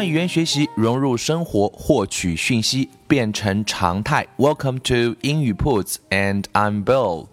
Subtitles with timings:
[0.00, 4.26] 将语言学习融入生活，获取讯息变成常态。
[4.36, 7.26] Welcome to 英语 Puts and I'm Bill.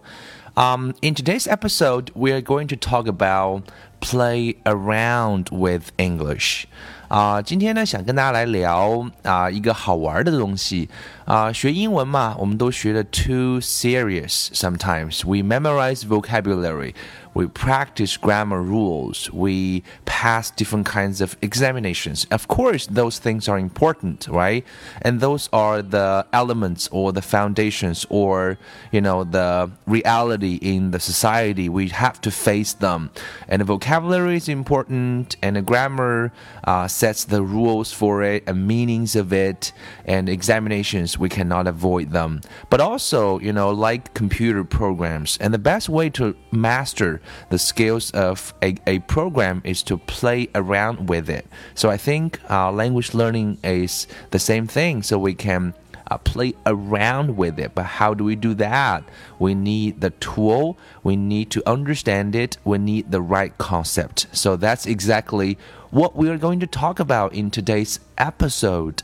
[0.56, 3.64] Um, in today's episode, we are going to talk about
[4.00, 6.66] play around with English.
[7.08, 10.90] 啊，今天呢，想跟大家来聊啊一个好玩的东西
[11.26, 14.48] 啊，学英文嘛，我们都学的 too serious.
[14.54, 16.94] Sometimes we memorize vocabulary.
[17.39, 19.31] We practice grammar rules.
[19.33, 22.27] We pass different kinds of examinations.
[22.33, 24.65] Of course, those things are important, right?
[25.03, 28.59] And those are the elements or the foundations or,
[28.91, 31.69] you know, the reality in the society.
[31.69, 33.11] We have to face them.
[33.47, 36.33] And the vocabulary is important, and the grammar
[36.65, 39.73] uh, sets the rules for it and meanings of it.
[40.07, 42.41] And examinations, we cannot avoid them.
[42.69, 48.12] But also, you know, like computer programs, and the best way to master the skills
[48.12, 51.46] of a, a program is to play around with it.
[51.76, 55.04] So I think uh, language learning is the same thing.
[55.04, 55.74] So we can
[56.10, 57.72] uh, play around with it.
[57.74, 59.04] But how do we do that?
[59.40, 64.28] We need the tool, we need to understand it, we need the right concept.
[64.32, 65.58] So that's exactly
[65.92, 69.04] what we are going to talk about in today's episode.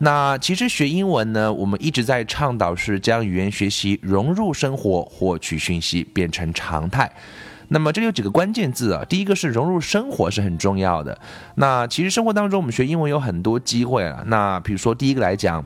[0.00, 7.10] 那其实学英文呢，我们一直在倡导是将语言学习融入生活，获取讯息变成常态。
[7.73, 11.19] 那么这里有几个关键字啊，第一个是融入生活是很重要的。
[11.55, 14.23] 那其实生活当中我们学英文有很多机会啊。
[14.27, 15.65] 那比如说第一个来讲。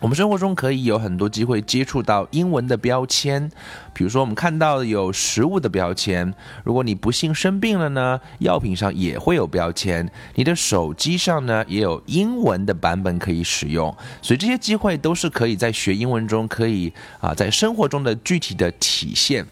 [0.00, 3.50] 我们生活中可以有很多机会接触到英文的标签，
[3.92, 6.32] 比如说我们看到有食物的标签，
[6.62, 13.92] 如果你不幸生病了呢，药品上也会有标签，你的手机上呢也有英文的版本可以使用，
[14.22, 19.44] 所以这些机会都是可以在学英文中可以啊在生活中的具体的体现。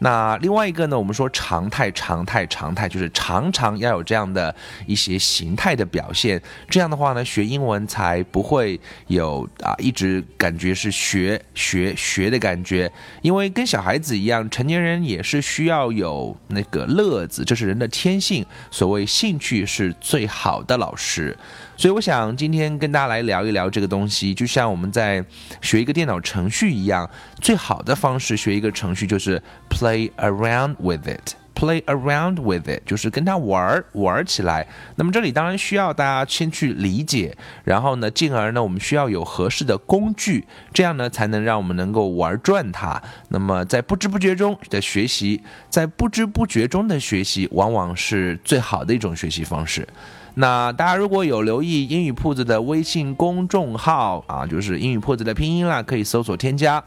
[0.00, 4.54] 那另外一个呢，我们说常态，常态，常态，就是常常要有这样的
[4.86, 6.40] 一些形态的表现。
[6.68, 12.90] 这样的话呢，学英文才不会有啊一直感觉是学学学的感觉。
[13.22, 18.46] 因为跟小孩子一样，成年人也是需要有那个乐子，这是人的天性。
[18.70, 21.36] 所谓兴趣是最好的老师。
[21.78, 25.24] 所以我想今天跟大家来聊一聊这个东西，就像我们在
[25.62, 27.08] 学一个电脑程序一样，
[27.40, 29.40] 最好的方式学一个程序就是
[29.70, 31.34] play around with it。
[31.58, 34.64] Play around with it 就是跟他玩儿玩儿起来。
[34.94, 43.02] 那么这里当然需要大家先去理解，然后呢，进而呢，我们需要有合适的工具，这样呢才能让我们能够玩转它。
[43.30, 49.86] 那么在不知不觉中的学习，在不知不觉中的学习，往往是最好的一种学习方式。
[50.34, 56.82] 那大家如果有留意英语铺子的微信公众号啊，就是英语铺子的拼音啦，可以搜索添加。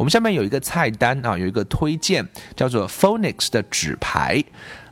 [0.00, 4.42] 我们下面有一个菜单啊，有一个推荐叫做 Phonics 的纸牌。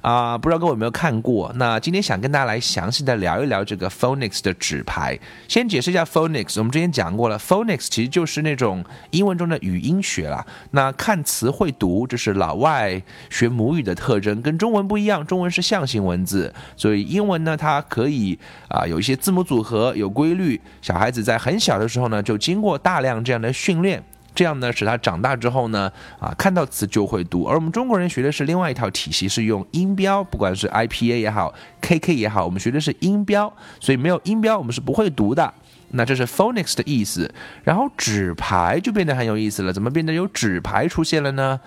[0.02, 1.50] 啊，不知道各位有没有看过？
[1.56, 5.18] 那今天想跟大家来详细的聊一聊这个 phonics 的纸牌。
[5.48, 10.44] 先解释一下 phonics，我们之前讲过了，phonics 其实就是那种英文中的语音学啦。
[10.72, 15.26] 那看词会读，这是老外学母语的特征，跟中文不一样。
[15.26, 20.60] 中文是象形文字，所以英文呢，它可以啊有一些字母组合有规律。
[20.82, 24.02] 小孩子在很小的时候呢，就经过大量这样的训练。
[24.38, 25.90] 这样呢，使他长大之后呢，
[26.20, 27.42] 啊，看到词就会读。
[27.42, 35.52] 而我们中国人学的是另外一套体系，是用音标，不管是 IPA 也好，KK 也好，我们学的是音标，所以没有音标我们是不会读的。
[35.90, 37.30] 那这是 phonics 的意思。
[37.64, 41.58] 然后纸牌就变得很有意思了，怎么变得有纸牌出现了呢？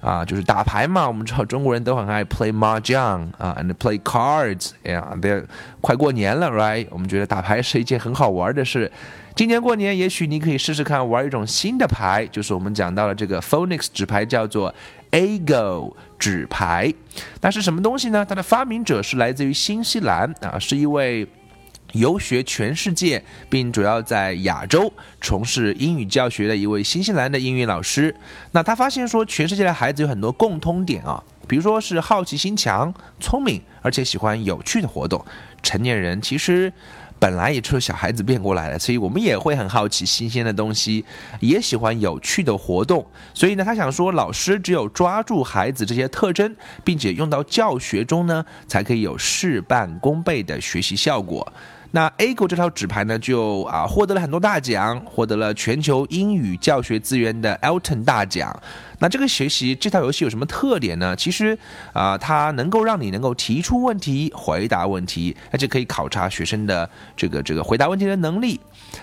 [0.00, 1.06] 啊，就是打牌嘛。
[1.06, 4.70] 我们知道中国人都很爱 play mahjong 啊，and play cards。
[4.84, 5.06] 哎呀，
[5.80, 6.86] 快过年了，right？
[6.90, 8.90] 我们觉得打牌是一件很好玩的事。
[9.34, 14.74] 今年过年，也许你可以试试看玩一种新的牌，就是我们讲到了这个 phonics 纸牌，叫做
[15.12, 16.92] Ago 纸牌。
[17.40, 18.26] 那是什么东西呢？
[18.28, 21.26] 它的发明者是来自于新西兰啊，是一位
[21.92, 28.14] 游学全世界，并主要在亚洲从事英语教学的一位新西兰的英语老师。
[28.52, 35.24] 那他发现说，全世界的孩子有很多共通点啊，比如说是好奇心强、聪明，而且喜欢有趣的活动。
[35.62, 36.72] 成年人其实。
[37.20, 41.04] 本来也是小孩子变过来的，所以我们也会很好奇新鲜的东西，
[41.40, 43.06] 也喜欢有趣的活动。
[43.34, 51.52] 所以呢，他想说，老师只有抓住孩子这些特征，并且用到教学中呢，才可以有事半功倍的学习效果。
[51.92, 58.54] 那 A 股这套纸牌呢，就啊获得了很多大奖，获得了全球英语教学资源的 Elton 大奖。
[59.00, 61.16] 那这个学习这套游戏有什么特点呢？
[61.16, 61.58] 其实
[61.92, 68.60] 啊，它能够让你能够提出问题、回答问题，而且可以考察学生的这个这个回答问题的能力。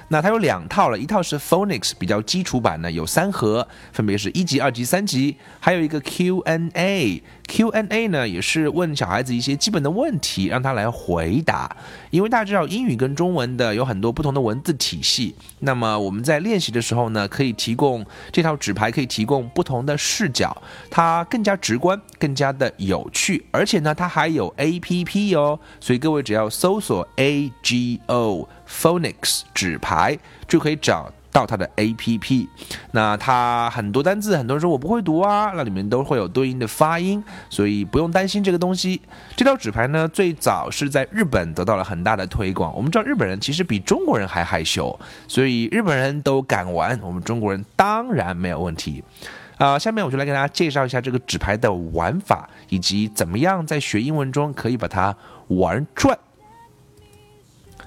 [0.10, 7.24] 那它有两套了，一套是 Phonics 比较基础版的，有三盒，分别是一级、二级、三级，还有一个 Q&A。
[7.48, 11.74] Q&A 呢，也是问小孩子一些基本的问题，让他来回答。
[12.10, 20.56] 因为大家知道英语跟中文的有很多不同的文字体系，那么我们在练习的时候呢，可以提供这套纸牌，可以提供不同的视角，
[20.92, 31.12] 它更加直观，更加的有趣，而且呢，它还有 A P P 哦，所以各位只要搜索 A G O Phonics 纸牌，就可以找。
[31.30, 32.50] 到它的 A P P，
[32.94, 39.00] 那它很多单字，很多人说我不会读啊，那里面都会有对应的发音，所以不用担心这个东西。
[39.36, 42.75] 这套纸牌呢，最早是在日本得到了很大的推广。
[42.75, 49.04] 我们知道日本人其实比中国人还害羞，所以日本人都敢玩，我们中国人当然没有问题。
[49.57, 55.15] 啊，下面我就来给大家介绍一下这个纸牌的玩法，以及怎么样在学英文中可以把它
[55.48, 56.18] 玩转。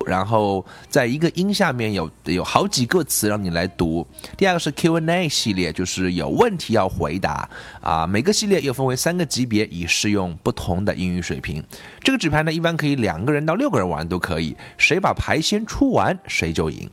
[0.07, 4.07] 然后在一个音下面有有好几个词让你来读。
[4.37, 7.49] 第二个是 Q&A 系列，就是有问题要回答
[7.81, 8.07] 啊。
[8.07, 11.63] 每个系列又分为三个级别，以适用不同的英语水平。
[12.03, 16.89] 这个纸牌呢，一般可以两个人到六个人玩都可以，谁把牌先出完谁就赢。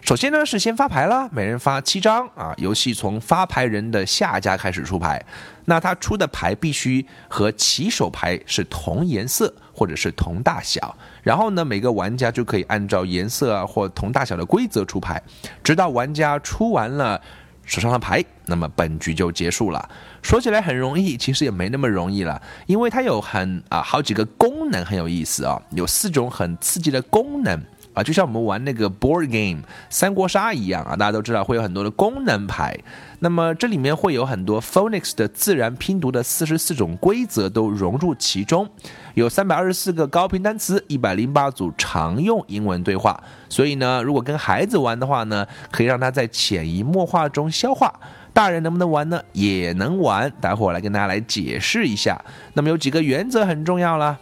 [0.00, 2.54] 首先呢是先发牌了，每人发七张啊。
[2.56, 5.22] 游戏从发牌人的下家开始出牌，
[5.68, 10.96] 那他出的牌必须和起手牌是同颜色或者是同大小。
[11.22, 15.22] 然后呢，每个玩家就可以按照颜色啊或同大小的规则出牌，
[15.62, 17.20] 直到玩家出完了
[17.66, 19.90] 手上的牌，那么本局就结束了。
[20.22, 27.62] 说起来很容易，其实也没那么容易了，因为它有很啊好几个功能很有意思啊，有四种很刺激的功能。
[27.98, 29.60] 啊，就像我们玩那个 board game
[29.90, 32.78] 三国杀一样啊，大家都知道会有很多的功能牌。
[33.18, 38.70] 那么这里面会有很多 phonics 的自然拼读的四十四种规则都融入其中，
[39.14, 43.20] 有三百二十四个高频单词，一百零八组常用英文对话。
[43.48, 47.92] 所以呢，如果跟孩子玩的话呢，可以让他在潜移默化中消化。
[48.32, 49.20] 大人能不能玩呢？
[49.32, 50.32] 也能玩。
[50.40, 52.24] 待会儿来跟大家来解释一下。
[52.54, 54.16] 那么有几个原则很重要了。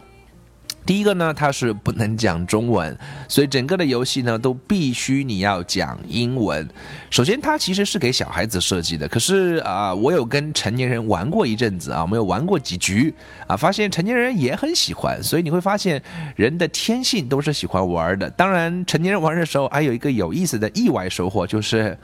[0.86, 2.96] 第一个呢，它是不能讲中文，
[3.28, 6.66] 所以整个的游戏呢都必须你要讲英文。
[7.10, 13.12] 首先，它其实是给小孩子设计的，可是啊，我有跟成年人玩过一阵子啊，我们有玩过几局
[13.48, 15.20] 啊，发现成年人也很喜欢。
[15.20, 16.00] 所以你会发现，
[16.36, 18.30] 人的天性都是喜欢玩的。
[18.30, 21.98] 当然，成年人玩的时候还有一个有意思的意外收获，就是。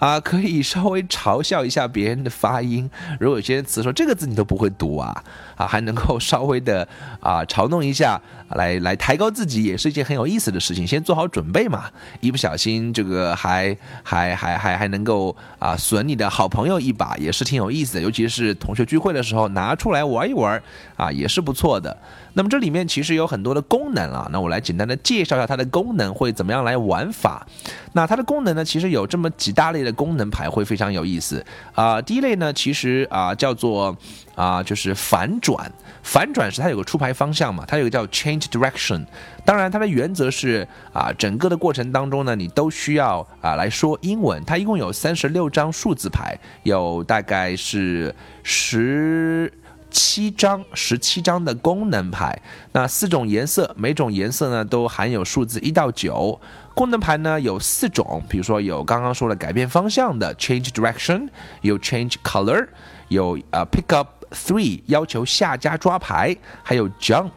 [0.00, 2.90] 啊，可以稍微嘲笑一下别人的发音。
[3.18, 5.22] 如果有些词说这个字你都不会读啊，
[5.60, 6.88] 啊，还能够稍微的
[7.20, 8.18] 啊嘲弄一下，
[8.56, 10.86] 来来抬高自己，也是一件很有意思的事情。
[10.86, 11.84] 先做好准备嘛，
[12.20, 18.00] 一不小心这个还还还还还能够啊损你的好朋友一把，也是挺有意思的。
[18.00, 20.62] 尤其是同学聚会的时候拿出来玩一玩
[20.96, 21.94] 啊，也是不错的。
[22.32, 27.46] 那么这里面其实有很多的功能啊，那我来简单的介绍一下它的功能会怎么样来玩法。
[27.92, 32.00] 那它的功能呢，其实有这么几大类的功能牌会非常有意思啊。
[32.00, 33.94] 第一类呢，其实啊叫做
[34.34, 35.70] 啊就是反转，
[36.02, 39.04] 反转是它有个出牌方向嘛，它有个叫 change direction。
[39.44, 44.42] 当然它的原则是啊整个的过程当中呢，你都需要啊来说英文。
[44.44, 49.52] 它一共有三十六张数字牌，有大概是十。
[49.92, 56.40] 七张，十七张的功能牌，那四种颜色，每种颜色呢都含有数字一到九。
[56.76, 61.28] 功能牌呢有四种，比如说有刚刚说的改变方向的 change direction，
[61.62, 62.68] 有 change color，
[63.08, 67.30] 有啊 pick up three 要求下家抓牌，还有 jump。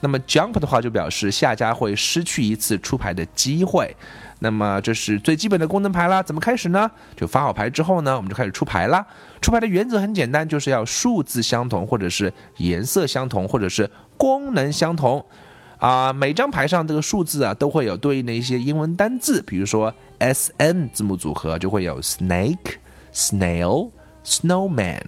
[0.00, 3.94] 那么 jump 的话就表示下家会失去一次出牌的机会。
[4.40, 6.90] 那么这是最基本的功能牌啦，怎么开始呢？
[7.16, 9.06] 就发好牌之后呢，我们就开始出牌啦。
[9.40, 15.24] 出牌的原则很简单，就是要数字相同，或者是颜色相同，或者是功能相同。
[15.78, 22.76] 啊，每张牌上这个数字啊，都会有对应的一些英文单字，比如说 S N 字母组合就会有 snake、
[23.14, 23.90] snail、
[24.24, 25.00] snowman。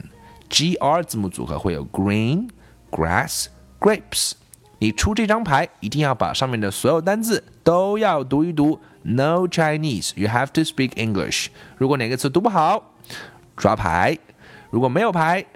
[0.49, 2.49] G R 字母组合会有 green、
[2.91, 3.47] grass、
[3.81, 4.33] grapes。
[4.79, 8.79] 你出这张牌，一定要把上面的所有单字都要读一读。
[9.03, 11.47] No Chinese, you have to speak English。
[11.77, 12.93] 如果哪个词读不好，
[13.57, 14.19] 抓牌；
[14.71, 15.47] 如果没有牌，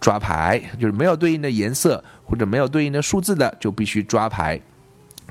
[0.00, 4.60] 抓牌，就是没有对应的颜色或者没有对应的数字的，就必须抓牌。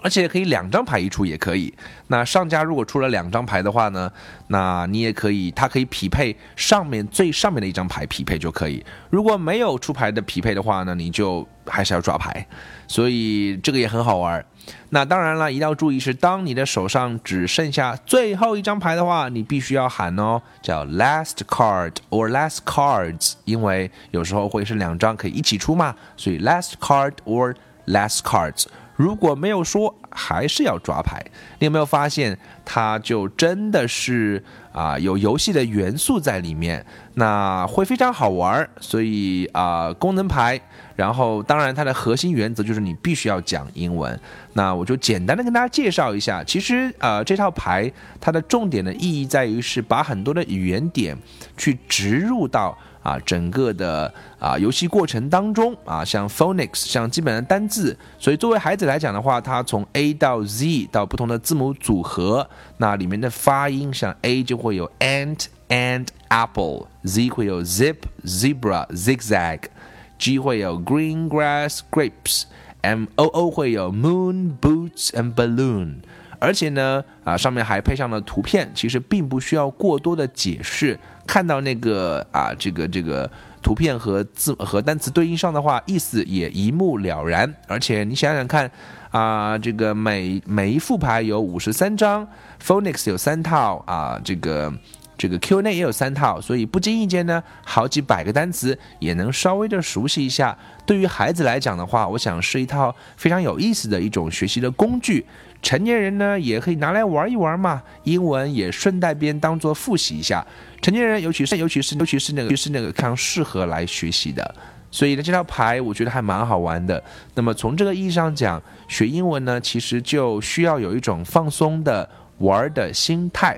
[0.02, 1.74] 而且可以两张牌一出也可以。
[2.08, 4.12] 那上家如果出了两张牌的话呢，
[4.48, 8.86] 那你也可以，它可以匹配上面最上面的一张牌匹配就可以。
[9.10, 12.46] 如果没有出牌的匹配的话呢，你就还是要抓牌。
[12.88, 14.46] 所以这个也很好玩。
[14.90, 27.56] 那当然了，一定要注意是，当你的手上只剩下最后一张牌的话，你必须要喊哦，叫 last card or last cards，因为有时候会是两张可以一起出嘛，所以 last card or
[27.88, 28.66] last cards。
[28.96, 31.24] 如果没有说，还是要抓牌。
[31.60, 34.42] 你有没有发现，它就真的是
[34.72, 36.84] 啊，有游戏的元素在里面，
[37.16, 38.68] 那会非常好玩。
[38.80, 40.60] 所以啊，功能牌，
[40.96, 44.20] 然后当然它的核心原则就是你必须要讲英文。
[44.54, 51.18] 那我就简单的跟大家介绍一下，其实呃，这套牌它的重点的意义在于是把很多的语言点
[51.58, 52.78] 去植入到。
[53.06, 70.80] 啊，整个的啊游戏过程当中啊，像 phonics，像基本的单字，所以作为孩子来讲的话，他从 A 到 Z 到不同的字母组合，那里面的发音，像 A 就会有 ant and apple，Z 会有 zip zebra zigzag，G 会有
[70.82, 76.02] green grass grapes，M O O 会有 moon boots and balloon。
[76.46, 80.98] 而且呢，啊，上面还配上了图片，其实并不需要过多的解释。
[81.25, 83.28] 看到那个啊，这个这个
[83.64, 87.52] 图片和字和单词对应上的话，意思也一目了然。
[87.68, 88.70] 而且你想想看，
[89.10, 92.28] 啊，这个每每一副牌有五十三张
[92.64, 94.72] ，Phoenix 有三套啊，这个
[95.18, 100.58] 这个 Q&A 也有三套，所以不经意间呢，好几百个单词也能稍微的熟悉一下。
[100.86, 105.26] 对于孩子来讲的话，我想是一套非常有意思的一种学习的工具。
[105.62, 110.46] 成年人呢也可以拿来玩一玩嘛，英文也顺带边当做复习一下。
[110.82, 114.56] 成年人尤其是尤其是尤其是那个就是那个非常适合来学习的。
[114.92, 117.04] 所以呢，这套牌我觉得还蛮好玩的。
[117.34, 122.08] 那么从这个意义上讲，学英文呢其实就需要有一种放松的。
[122.39, 123.58] 玩的心态，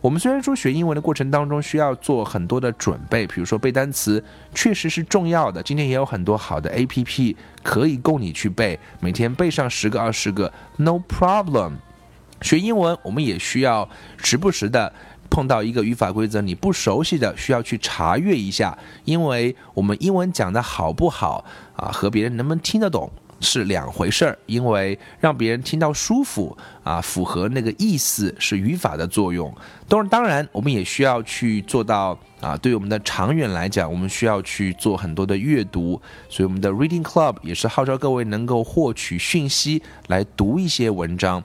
[0.00, 4.22] 我们虽然说学英文的过程当中需要做很多的准备，比如说背单词，
[4.54, 5.62] 确实是重要的。
[5.62, 11.72] 今天也有很多好的 A P P 可以供你去背，每天背上十个二十个，no problem。
[12.42, 14.92] 学英文我们也需要时不时的
[15.28, 21.44] 碰到一个语法规则你不熟悉的，需要去查阅一下，因为我们英文讲的好不好
[21.74, 23.10] 啊，和别人能不能听得懂。
[23.40, 29.54] 是两回事儿，因为让别人听到舒服啊，符合那个意思是语法的作用。
[29.88, 32.56] 当然，当然，我们也需要去做到啊。
[32.56, 41.42] 对于我们的长远来讲，我们需要去做很多的阅读，所以我们的 Reading Club 也是号召各位能够获取讯息，来读一些文章。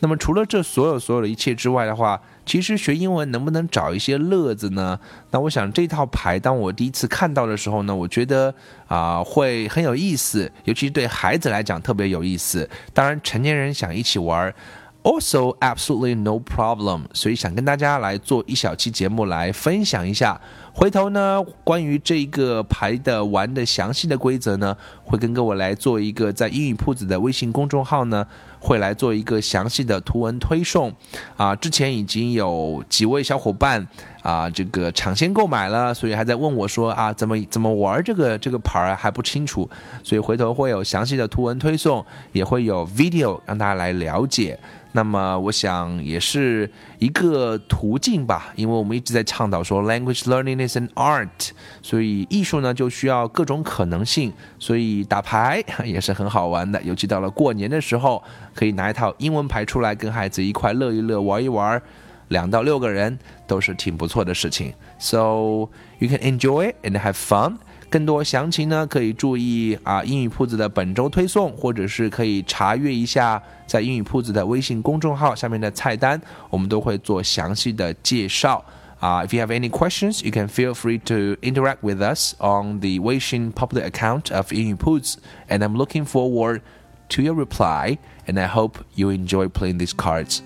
[0.00, 4.98] 那么，除了这所有所有的一切之外的话，其实学英文能不能找一些乐子呢？
[5.32, 8.54] 那我想这套牌，当我第一次看到的时候呢，我觉得
[8.86, 12.70] 啊会很有意思，尤其是对孩子来讲特别有意思。
[12.94, 14.54] 当然，成年人想一起玩
[15.02, 17.02] ，also absolutely no problem。
[17.12, 20.40] 所以想跟大家来做一小期节目来分享一下。
[20.78, 28.26] 回头呢，关于这一个牌的玩的详细的规则呢，会跟各位来做一个在英语铺子的微信公众号呢。
[28.58, 30.92] 会来做一个详细的图文推送，
[31.36, 33.86] 啊，之前已经有几位小伙伴
[34.22, 39.70] 啊，这个抢先购买了，所以还在问我说啊，怎么怎么玩这个这个牌还不清楚，
[40.02, 44.58] 所以回头会有详细的图文推送，也会有 video 让大家来了解。
[44.92, 46.68] 那么我想也是
[46.98, 51.50] 一个途径吧，因为我们一直在倡导说 language learning is an art，
[51.82, 58.22] 所以艺术呢就需要各种可能性，所以打牌 也是很好玩的，尤其到了过年的时候，
[58.54, 61.80] 可以拿一套英文牌出来跟孩子一块乐一乐、玩一玩，
[62.28, 64.72] 两到六个人都是挺不错的事情。
[64.98, 65.68] So
[65.98, 67.58] you can enjoy and have fun.
[67.88, 76.20] 更多详情呢，可以注意啊英语铺子的本周推送，或者是可以查阅一下在英语铺子的微信公众号下面的菜单，
[76.50, 78.62] 我们都会做详细的介绍。
[79.02, 82.98] Uh, if you have any questions, you can feel free to interact with us on the
[82.98, 86.62] Weixin public account of Inputs, and I'm looking forward
[87.10, 87.98] to your reply.
[88.26, 90.42] And I hope you enjoy playing these cards.